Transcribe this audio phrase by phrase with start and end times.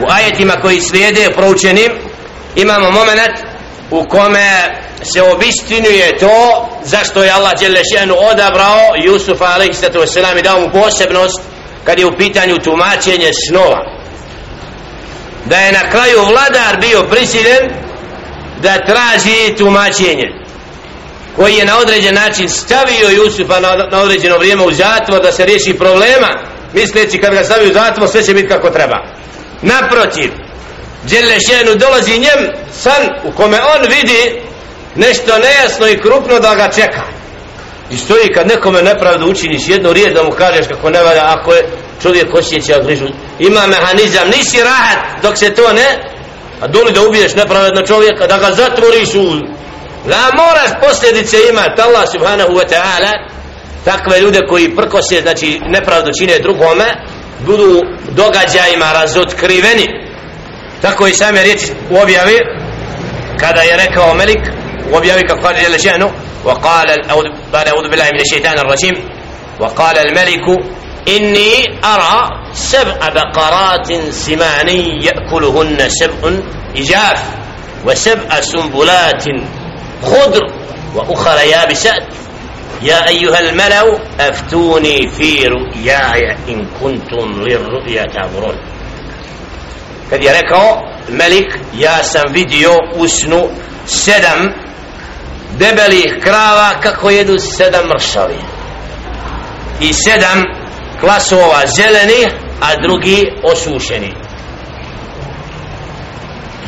[0.00, 1.92] u ajetima koji slijede proučenim
[2.56, 3.38] imamo moment
[3.90, 4.50] u kome
[5.02, 10.16] se obistinuje to zašto je Allah Đelešenu odabrao Jusufa a.s.
[10.38, 11.40] i dao mu posebnost
[11.84, 13.98] kad je u pitanju tumačenje snova
[15.44, 17.68] da je na kraju vladar bio prisiljen
[18.62, 20.28] da traži tumačenje
[21.36, 25.46] koji je na određen način stavio Jusufa na, na određeno vrijeme u zatvor da se
[25.46, 26.28] riješi problema
[26.72, 29.17] misleći kad ga stavi u zatvor sve će biti kako treba
[29.62, 30.30] naprotiv.
[31.02, 34.42] Đelešenu dolazi njem san u kome on vidi
[34.96, 37.02] nešto nejasno i krupno da ga čeka.
[37.90, 41.52] I stoji kad nekome nepravdu učiniš jednu riječ da mu kažeš kako ne valja ako
[41.52, 41.68] je
[42.02, 43.06] čovjek osjeća grižu.
[43.38, 46.18] Ima mehanizam nisi rahat dok se to ne
[46.60, 49.24] a doli da ubiješ nepravedno čovjeka da ga zatvoriš u
[50.08, 53.12] da moraš posljedice imati Allah subhanahu wa ta'ala
[53.84, 56.84] takve ljude koji prkose znači nepravdu čine drugome
[57.46, 59.86] budu događajima razotkriveni
[60.82, 62.38] tako i same riječi u objavi
[63.40, 64.48] kada je rekao Melik
[64.92, 66.10] u objavi kako kaže jele ženu
[66.44, 66.86] وقال
[67.52, 68.94] بعد أعوذ بالله من الشيطان الرجيم
[69.60, 70.46] وقال الملك
[71.08, 71.52] إني
[71.84, 74.68] أرى سبع بقرات سمان
[75.02, 76.30] يأكلهن سبع
[76.76, 77.22] إجاف
[77.86, 79.24] وسبع سنبلات
[80.02, 80.44] خضر
[80.94, 82.02] وأخرى يابسات
[82.81, 88.57] يا أيها الملأ أفتوني في رؤياي إن كنتم للرؤيا تعبرون
[90.09, 93.49] kad je rekao Melik ja sam vidio u snu
[93.85, 94.53] sedam
[95.57, 98.37] debelih krava kako jedu sedam mršavi
[99.81, 100.43] i sedam
[100.99, 102.27] klasova zeleni
[102.61, 104.13] a drugi osušeni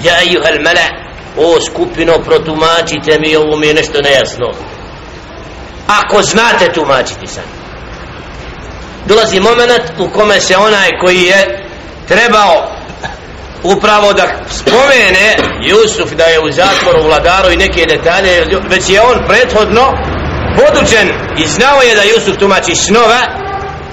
[0.04, 0.86] ja ejuhel mele
[1.38, 4.52] o skupino protumačite mi ovo mi je nešto nejasno
[5.99, 7.45] ako znate tumačiti san
[9.07, 11.67] dolazi moment u kome se onaj koji je
[12.09, 12.71] trebao
[13.63, 19.19] upravo da spomene Jusuf da je u zatvoru vladaru i neke detalje već je on
[19.29, 19.93] prethodno
[20.57, 21.09] podučen
[21.39, 23.21] i znao je da Jusuf tumači snova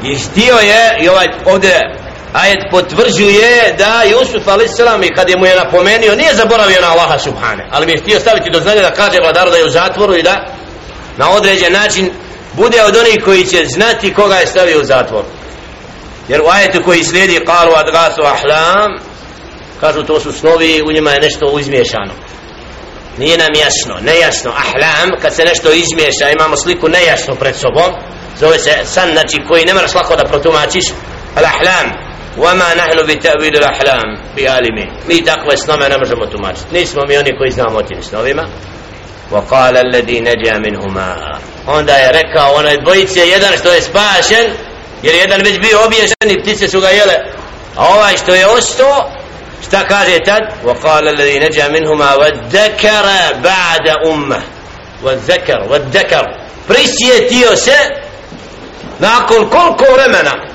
[0.04, 1.96] i htio je i ovaj ovdje
[2.34, 4.80] ajet potvrđuje da Jusuf a.s.
[5.06, 8.20] i kad je mu je napomenio nije zaboravio na Allaha subhane ali mi je htio
[8.20, 10.57] staviti do znanja da kaže vladaru da je u zatvoru i da
[11.17, 12.11] na određen način
[12.53, 15.25] bude od onih koji će znati koga je stavio u zatvor
[16.29, 18.99] jer u ajetu koji slijedi kalu adgasu ahlam
[19.81, 22.13] kažu to su snovi u njima je nešto izmiješano
[23.19, 27.93] nije nam jasno, nejasno ahlam, kad se nešto izmiješa imamo sliku nejasno pred sobom
[28.41, 30.85] zove se san, znači koji ne moraš lako da protumačiš
[31.37, 37.17] al ahlam وما نحن بتأويل الأحلام بعالمين mi takve snove ne možemo tumačiti nismo mi
[37.17, 38.43] oni koji znamo o tim snovima
[39.31, 44.47] وقال الذي نجا منهما onda je rekao onaj dvojice jedan što je spašen
[45.03, 47.15] jer jedan već bio obješen i ptice su ga jele
[47.77, 49.11] a ovaj što je ostao
[49.67, 53.05] šta kaže tad وقال الذي نجا منهما والذكر
[53.43, 54.43] بعد أمه
[55.03, 56.25] والذكر والذكر
[56.69, 57.77] prisjetio se
[58.99, 60.53] nakon koliko vremena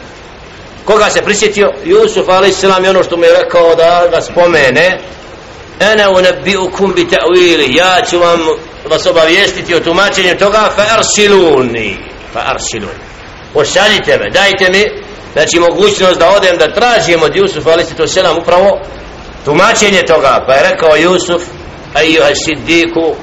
[0.85, 2.63] koga se prisjetio Jusuf a.s.
[2.63, 4.99] je ono što mi je rekao da ga spomene
[5.79, 8.39] ene unebiukum bi ta'wili ja ću vam
[8.89, 11.97] vas obavijestiti o tumačenju toga fa arsiluni
[12.33, 12.99] fa arsiluni
[13.53, 14.85] pošaljite me dajte mi
[15.33, 18.79] znači mogućnost da odem da tražim od Jusufa ali se to selam upravo
[19.45, 21.41] tumačenje toga pa je rekao Jusuf
[21.93, 23.15] ajuha siddiku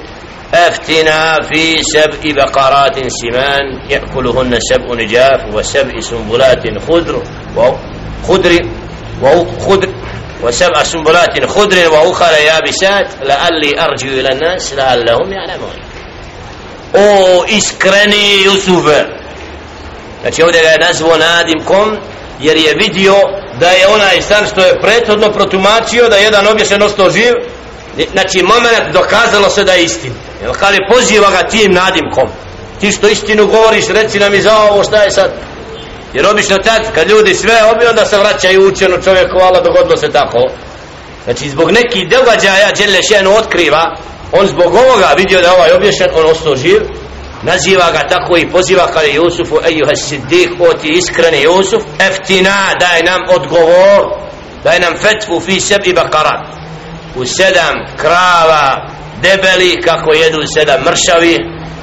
[0.54, 7.22] افتنا في سبع بقرات سمان يأكلهن سبع نجاف وسبع سنبلات خضر
[7.56, 8.52] وخضر
[9.22, 9.88] وخضر
[10.42, 15.76] وسبع سنبلات خضر وأخرى يابسات لعلي أرجو إلى الناس لعلهم يعلمون
[16.94, 18.86] او iskreni Jusuf
[20.20, 21.96] znači ovdje ga je nazvao nadimkom
[22.40, 23.14] jer je vidio
[23.60, 27.34] da je onaj stan što je prethodno protumačio da je jedan obješen ostao živ
[28.12, 30.12] znači moment dokazalo se da je istin
[30.42, 32.28] jer kad je poziva ga tim nadimkom
[32.80, 35.32] ti što istinu govoriš reci nam i za ovo šta je sad
[36.13, 40.11] jer obično tad kad ljudi sve obi onda se vraćaju učenu čovjeku Allah dogodilo se
[40.11, 40.39] tako.
[41.23, 43.95] Znači zbog nekih događaja Đele Šenu otkriva
[44.31, 46.81] on zbog ovoga vidio da ovaj obješen on ostao živ.
[47.43, 52.73] Naziva ga tako i poziva kada je Jusufu ejuha siddiq o ti iskreni Jusuf eftina
[52.79, 54.01] daj nam odgovor
[54.63, 56.47] daj nam fetvu fi sebi bakarat
[57.15, 58.89] u sedam krava
[59.21, 61.37] debeli kako jedu sedam mršavi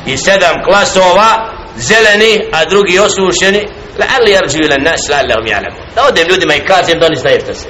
[0.06, 3.66] i sedam klasova zeleni a drugi osušeni
[3.99, 7.15] la ali arđu ila nas la allahum jalamu da odem ljudima i kažem da oni
[7.15, 7.67] znaju što se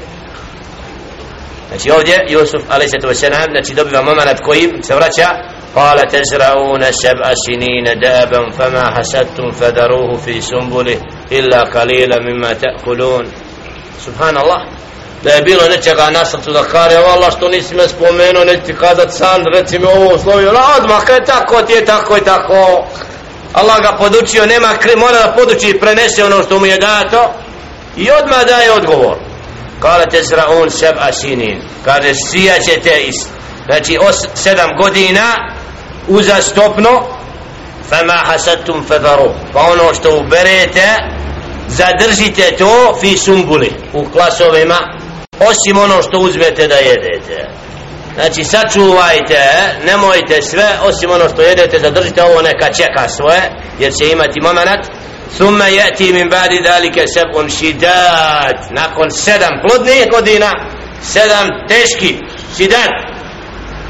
[1.70, 5.30] znači ovdje Jusuf alaih sallatu wasalam znači dobiva moment kojim se vraća
[5.76, 11.00] قال تزرعون سبع سنين دابا فما حسدتم فذروه في سنبله
[11.32, 13.26] إلا قليلا مما تأكلون
[14.06, 14.66] سبحان الله
[15.24, 18.76] da je bilo nečega na srcu da kare Allah što nisi me spomenuo neći ti
[18.76, 22.88] kazat san reci mi ovo slovio odmah kaj tako ti je tako i tako
[23.53, 27.33] Allah ga podučio nema kri, mora da poduči i prenese ono što mu je dato
[27.97, 29.17] i odmah daje odgovor.
[29.81, 33.17] Kale te zraun seb asinin kaže sijaćete is.
[33.67, 35.35] Znači os, sedam godina
[36.09, 36.91] uzastopno
[37.89, 40.87] fama hasadtum fedaru pa ono što uberete
[41.69, 44.79] zadržite to fi sumbuli u klasovima
[45.41, 47.49] osim ono što uzmete da jedete
[48.17, 53.43] znači sačuvajte e, nemojte sve osim ono što jedete zadržite ovo neka čeka svoje
[53.79, 54.87] jer će imati momenat.
[55.37, 60.53] Thumma yati min ba'di dhalika sab'un shidad nakon sedam plodnih godina
[61.03, 62.19] sedam teški
[62.55, 62.91] shidad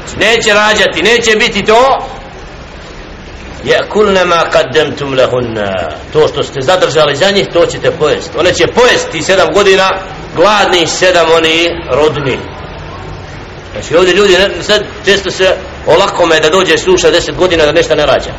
[0.05, 1.97] znači, neće rađati neće biti to.
[3.65, 5.71] Yakulna ma qaddamtum lahunna.
[6.13, 8.37] To što ste zadržali za njih to ćete pojesti.
[8.37, 9.89] One će pojesti sedam godina
[10.35, 12.56] gladni sedam oni rodni
[13.79, 15.55] znači ovdje ljudi sad često se
[15.87, 18.31] olako me da dođe sluša deset godina da nešto ne rađa.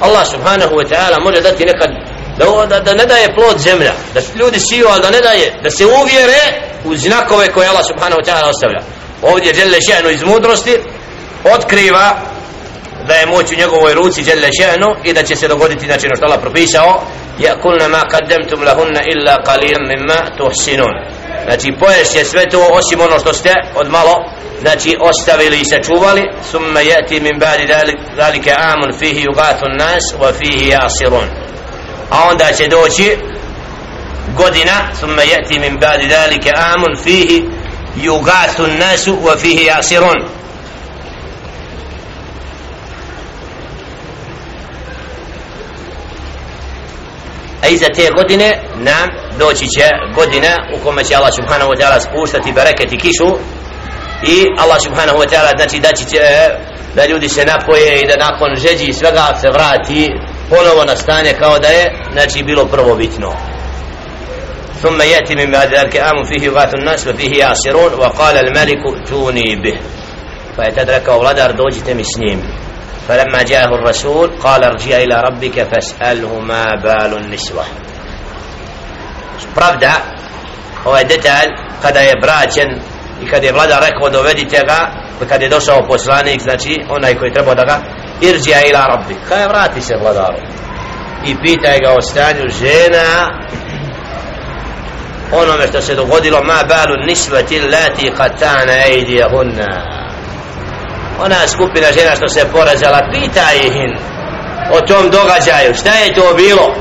[0.00, 1.90] Allah subhanahu wa ta'ala može dati nekad
[2.38, 5.70] da, da, da ne daje plod zemlja da ljudi siju ali da ne daje da
[5.70, 6.42] se uvjere
[6.84, 8.80] u znakove koje Allah subhanahu wa ta'ala ostavlja.
[9.22, 10.78] Ovdje žele Šehnu iz mudrosti
[11.44, 12.20] otkriva
[13.08, 16.16] da je moć u njegovoj ruci žele Šehnu i da će se dogoditi znači ono
[16.16, 17.02] što Allah propisao
[17.38, 20.94] yakulna ma kademtum lahunna illa qalilan mimma tuhsinun
[21.44, 24.14] znači poješ je sve to osim ono što ste od malo
[24.60, 26.22] znači ostavili i sačuvali.
[26.50, 27.66] Summa yati min ba'di
[28.16, 31.26] zalika amun fihi yughathu an-nas wa fihi yasirun.
[32.10, 33.16] A onda će doći
[34.36, 37.44] godina summa yati min ba'di zalika amun fihi
[37.96, 40.24] yughathu an-nas wa fihi yasirun.
[47.62, 52.00] A iza te godine nam doći će godina u kome će Allah subhanahu wa ta'ala
[52.00, 53.30] spuštati bereket i kišu
[54.22, 56.04] i Allah subhanahu wa ta'ala znači da će
[56.94, 60.10] da ljudi se napoje i da nakon žeđi i svega se vrati
[60.50, 63.32] ponovo na stanje kao da je znači bilo prvo bitno
[64.82, 69.76] ثم يأتي من بعد ذلك آم فيه يغاث الناس وفيه يعصرون وقال الملك ائتوني به
[70.56, 72.40] فيتدرك أولادر دوجت مسنيم
[73.08, 77.64] فلما جاءه الرسول قال ارجع إلى ربك فاسأله ما بال النسوة
[79.54, 79.92] pravda
[80.84, 81.48] ovaj detalj
[81.82, 82.68] kada je braćen
[83.22, 84.90] i kada je vlada rekao dovedite ga
[85.28, 87.80] kada je došao poslanik znači onaj koji treba da ga
[88.20, 89.16] irđija ila rabbi.
[89.28, 90.38] Kada vrati se vladaru?
[91.26, 93.30] I pitaj ga o stanju žena
[95.32, 100.00] onome što se dogodilo ma balu nisvati lati katana ejdijahunna
[101.20, 103.72] ona skupina žena što se porazala pita ih
[104.72, 106.74] o tom događaju šta je to bilo?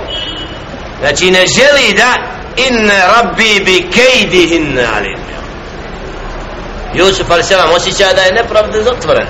[1.00, 5.20] Znači ne želi da in rabbi bi inne alim.
[6.94, 7.52] Jusuf a.s.
[7.76, 9.28] osjeća da je nepravda zatvoren.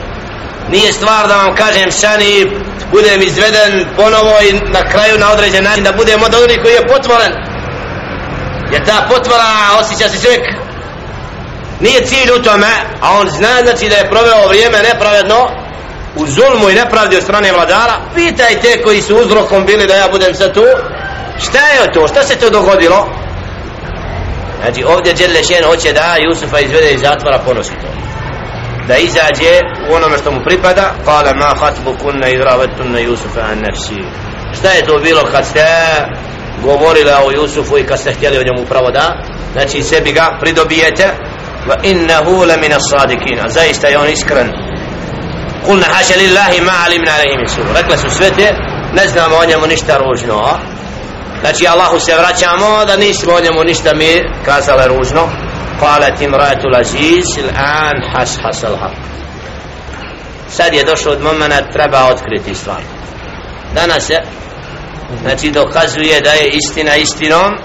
[0.72, 2.52] Nije stvar da vam kažem sani
[2.92, 6.88] budem izveden ponovo i na kraju na određen način da budem od onih koji je
[6.88, 7.34] potvoren.
[8.72, 9.44] Jer ta potvora
[9.80, 10.42] osjeća se čovjek.
[11.80, 12.68] Nije cilj u tome
[13.02, 15.50] a on zna znači da je proveo vrijeme nepravedno
[16.16, 17.94] u zulmu i nepravdi od strane vladara.
[18.16, 20.64] Pitaj te koji su uzrokom bili da ja budem sad tu
[21.40, 23.08] šta je to, šta se to dogodilo?
[24.62, 28.00] Znači ovdje Đelešen hoće da Jusufa izvede iz zatvora ponosi to
[28.90, 29.54] da izađe
[29.90, 30.86] u onome što mu pripada.
[31.06, 34.02] Kala ma hatbu kunna idravetun Jusufa an nefsi.
[34.58, 35.66] Šta je to bilo kad ste
[36.64, 39.06] govorila o Jusufu i kad ste htjeli o njemu pravo da?
[39.54, 41.08] Znači sebi ga pridobijete.
[41.68, 44.50] Wa innahu la min as-sadiqin zaista je on iskren.
[45.66, 48.54] Kulna haša lillahi ma alimna alihim su rekla su sve te
[48.94, 50.60] ne znamo o njemu ništa ružno
[51.41, 55.29] znači Allahu se vraćamo da nismo o njemu ništa mi kazale ružno
[55.81, 58.95] قالت امرأة العزيز الآن حس حس الحق
[60.49, 62.81] sad je došlo od momena treba otkriti stvar
[63.75, 64.19] danas se
[65.23, 67.59] znači dokazuje da je istina istinom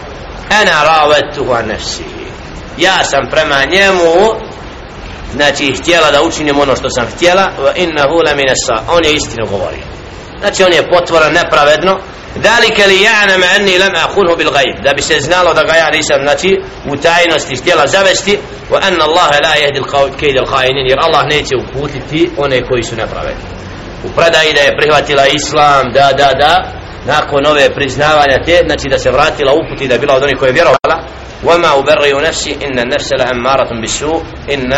[0.61, 2.25] ana ravetuhu an nefsihi
[2.77, 4.13] ja sam prema njemu
[5.33, 8.47] znači htjela da učinim ono što sam htjela wa innahu la min
[8.89, 9.83] on je istinu govorio
[10.39, 11.99] znači on je potvoran nepravedno
[12.35, 15.89] dalika li ya'lam anni lam aqulhu bil ghaib da bi se znalo da ga ja
[15.89, 16.61] nisam znači
[16.91, 18.37] u tajnosti htjela zavesti
[18.71, 22.83] wa anna Allah la yahdi al kayd al khayinin jer Allah neće uputiti one koji
[22.83, 23.43] su nepravedni
[24.03, 26.53] u predaji da je prihvatila islam da da da
[27.05, 30.49] nakon ove priznavanja te znači da se vratila uputi da je bila od onih koje
[30.49, 30.97] je vjerovala
[31.43, 34.23] وما أبرئ نفسي إن النفس لأمارة بالسوء
[34.53, 34.73] إن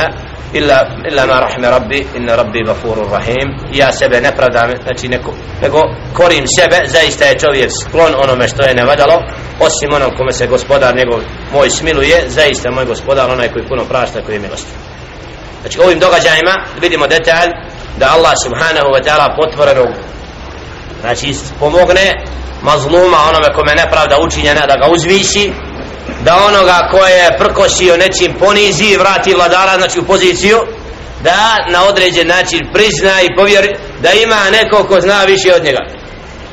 [0.52, 3.48] illa, illa ma rahme rabbi, inna rabbi gafurur rahim.
[3.72, 8.62] Ja sebe ne pravdam, znači neko, nego korim sebe, zaista je čovjek sklon onome što
[8.62, 9.22] je nevadalo
[9.60, 11.20] osim onom kome se gospodar njegov
[11.52, 14.72] moj smiluje, zaista moj gospodar onaj koji puno prašta, koji je milosti
[15.60, 17.50] znači ovim događajima vidimo detalj
[17.98, 19.84] da Allah subhanahu wa ta'ala potvoreno
[21.00, 22.12] znači pomogne
[22.62, 25.52] mazluma onome kome nepravda učinjena da ga uzviši
[26.25, 30.58] da onoga ko je prkosio nečim ponizi i vrati vladara znači u poziciju
[31.23, 35.80] da na određen način prizna i povjeri da ima neko ko zna više od njega.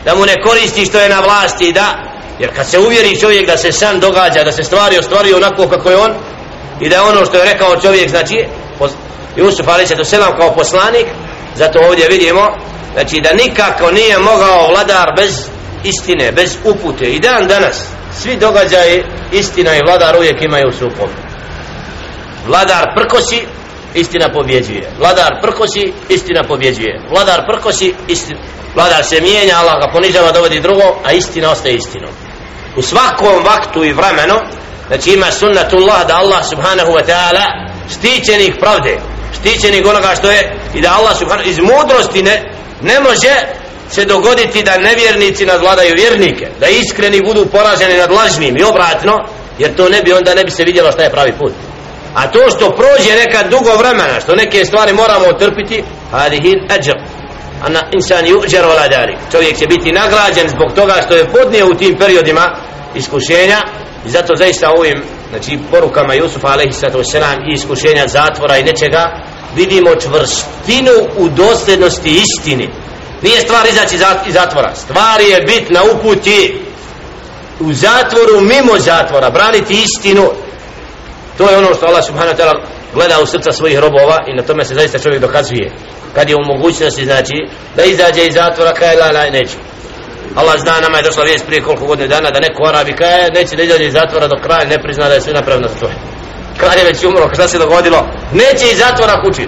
[0.05, 2.13] Da mu ne koristi što je na vlasti da.
[2.39, 5.89] Jer kad se uvjeri čovjek da se sam događa da se stvari ostvari onako kako
[5.89, 6.12] je on
[6.79, 8.46] i da ono što je rekao čovjek znači
[9.36, 11.08] Jusuf Ali se to selam kao poslanik
[11.55, 12.48] zato ovdje vidimo
[12.93, 15.48] znači da nikako nije mogao vladar bez
[15.84, 17.05] istine, bez upute.
[17.05, 17.88] I dan danas
[18.22, 21.10] svi događaje istina i vladar uvijek imaju sukob.
[22.48, 23.41] Vladar prkosi
[23.93, 24.91] istina pobjeđuje.
[25.00, 27.01] Vladar prkosi istina pobjeđuje.
[27.10, 28.39] Vladar prkosi istina
[28.75, 32.12] vladar se mijenja Allah ga ponižava dovodi drugo a istina ostaje istinom.
[32.75, 34.36] U svakom vaktu i vremenu
[34.88, 37.43] znači ima sunnatullah da Allah subhanahu wa ta'ala
[37.93, 38.98] štićenih pravde
[39.39, 42.43] štićenih onoga što je i da Allah subhanahu iz mudrosti ne,
[42.82, 43.34] ne može
[43.95, 49.13] se dogoditi da nevjernici nadvladaju vjernike da iskreni budu poraženi nad lažnim i obratno
[49.59, 51.53] jer to ne bi onda ne bi se vidjelo šta je pravi put.
[52.15, 56.97] A to što prođe neka dugo vremena što neke stvari moramo otrpiti hadihin ajr
[57.65, 61.73] ana insan yujar wala dari čovjek će biti nagrađen zbog toga što je podnio u
[61.73, 62.55] tim periodima
[62.95, 63.62] iskušenja
[64.05, 66.73] i zato zaista ovim znači porukama Jusufa alejhi
[67.50, 69.15] i iskušenja zatvora i nečega
[69.55, 72.69] vidimo čvrstinu u dosljednosti istini
[73.24, 73.96] nije stvar izaći
[74.27, 74.75] iz zatvora.
[74.75, 76.62] Stvar je bit na uputi
[77.60, 80.30] u zatvoru mimo zatvora braniti istinu.
[81.38, 82.62] To je ono što Allah subhanahu wa ta'ala
[82.94, 85.72] gleda u srca svojih robova i na tome se zaista čovjek dokazuje.
[86.15, 87.34] Kad je u mogućnosti znači
[87.75, 89.58] da izađe iz zatvora kaj la la neću.
[90.36, 93.32] Allah zna nama je došla vijest prije koliko godine dana da neko Arabi kaj e,
[93.36, 95.89] neće da izađe iz zatvora do kraja ne prizna da je sve napravljeno za to.
[96.58, 98.08] kralj je već umro šta se dogodilo?
[98.32, 99.48] Neće iz zatvora kući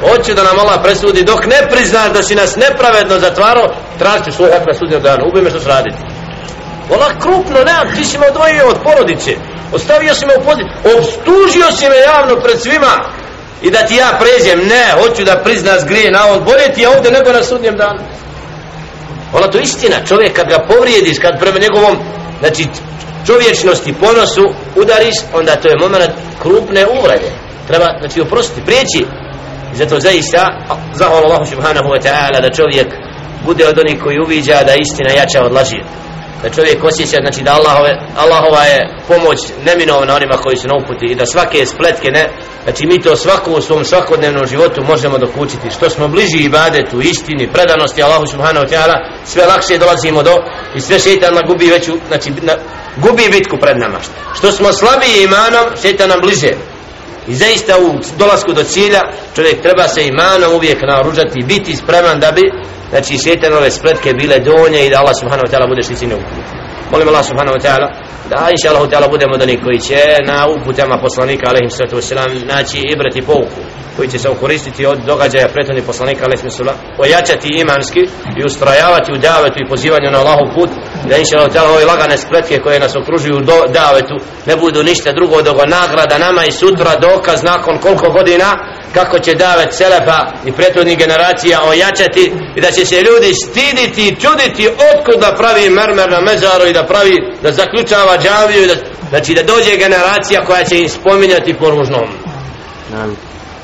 [0.00, 4.32] hoće da nam Allah presudi dok ne priznaš da si nas nepravedno zatvarao, tražit ću
[4.32, 5.28] svoj hak na sudnjem danu.
[5.28, 5.96] Ubi me što sraditi
[6.90, 9.30] Ola krupno, ne, ti si me odvojio od porodice.
[9.72, 10.68] Ostavio si me u poziciju
[10.98, 12.94] obstužio si me javno pred svima.
[13.62, 16.44] I da ti ja pređem, ne, hoću da priznaš grije na on.
[16.44, 18.00] Bolje ti je ovdje nego na sudnjem danu.
[19.32, 21.96] Ona to istina, čovjek kad ga povrijediš, kad prema njegovom
[22.40, 22.66] znači
[23.26, 24.44] čovječnosti, ponosu
[24.76, 26.10] udariš, onda to je moment
[26.42, 27.30] krupne uvrede.
[27.66, 29.06] Treba, znači oprostiti, prijeći.
[29.72, 30.48] I zato zaista
[30.94, 32.88] zahvala Allahu subhanahu wa ta'ala da čovjek
[33.44, 35.80] bude od onih koji uviđa da istina jača od laži.
[36.42, 41.06] Da čovjek osjeća znači da Allahove, Allahova je pomoć neminovna onima koji su na uputi
[41.06, 42.30] i da svake spletke ne
[42.64, 47.52] znači mi to svako u svom svakodnevnom životu možemo dokučiti što smo bliži ibadetu istini,
[47.52, 50.36] predanosti Allahu subhanahu wa ta'ala sve lakše dolazimo do
[50.74, 52.54] i sve šeitan na gubi veću znači na,
[52.96, 53.98] gubi bitku pred nama.
[54.34, 56.52] Što smo slabiji imanom šeitan nam bliže.
[57.28, 59.00] I zaista u dolasku do cilja
[59.34, 62.52] čovjek treba se imanom uvijek naoružati i biti spreman da bi
[62.90, 66.59] znači šetanove spletke bile donje i da Allah subhanahu wa ta'ala bude šticine uputi.
[66.90, 67.88] Molim Allah subhanahu wa ta'ala
[68.30, 72.78] da inša Allah ta'ala budemo da koji će na uputama poslanika alaihim sallatu wasalam naći
[72.92, 73.60] ibrati pouku
[73.96, 78.00] koji će se koristiti od događaja prethodnih poslanika alaihim sallatu ojačati imanski
[78.38, 80.70] i ustrajavati u davetu i pozivanju na Allahov put
[81.08, 84.16] da inša Allah ta'ala ove lagane spletke koje nas okružuju do davetu
[84.46, 88.48] ne budu ništa drugo dogo nagrada nama i sutra dokaz nakon koliko godina
[88.94, 94.16] kako će davet selefa i prethodnih generacija ojačati i da će se ljudi stiditi i
[94.16, 98.74] čuditi otkud da pravi mermer na mezaru i da pravi, da zaključava džaviju da,
[99.08, 102.08] znači da dođe generacija koja će im spominjati po ružnom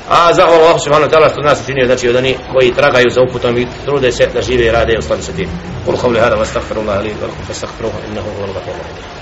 [0.09, 3.57] a zahvala Allah subhanahu ta'ala što nas učinio znači od oni koji tragaju za uputom
[3.57, 5.49] i trude se da žive i rade i ostali sa tim.
[5.85, 9.16] Hada wa astaghfirullah li wa innahu huwal ghafurur rahim.